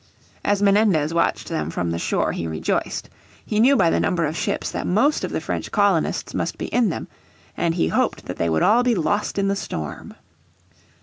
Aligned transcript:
As 0.43 0.63
Menendez 0.63 1.13
watched 1.13 1.47
them 1.49 1.69
from 1.69 1.91
the 1.91 1.99
shore 1.99 2.31
he 2.31 2.47
rejoiced. 2.47 3.07
He 3.45 3.59
knew 3.59 3.75
by 3.75 3.91
the 3.91 3.99
number 3.99 4.25
of 4.25 4.33
the 4.33 4.39
ships 4.41 4.71
that 4.71 4.87
most 4.87 5.23
of 5.23 5.29
the 5.29 5.39
French 5.39 5.71
colonists 5.71 6.33
must 6.33 6.57
be 6.57 6.65
in 6.69 6.89
them, 6.89 7.07
and 7.55 7.75
he 7.75 7.87
hoped 7.89 8.25
that 8.25 8.37
they 8.37 8.49
would 8.49 8.63
all 8.63 8.81
be 8.81 8.95
lost 8.95 9.37
in 9.37 9.47
the 9.47 9.55
storm. 9.55 10.15